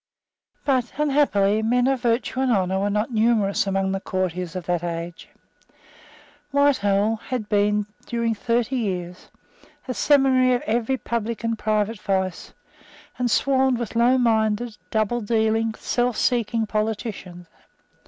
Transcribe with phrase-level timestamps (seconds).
[0.65, 4.83] But, unhappily, men of virtue and honour were not numerous among the courtiers of that
[4.83, 5.29] age.
[6.49, 9.29] Whitehall had been, during thirty years,
[9.87, 12.51] a seminary of every public and private vice,
[13.19, 17.45] and swarmed with lowminded, doubledealing, selfseeking politicians.